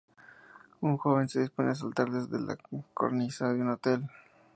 [0.81, 2.55] Un joven se dispone a saltar desde la
[2.95, 4.09] cornisa de un hotel.